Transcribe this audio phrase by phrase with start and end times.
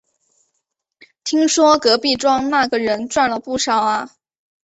[1.23, 4.09] 听说隔壁庄那个人赚了不少啊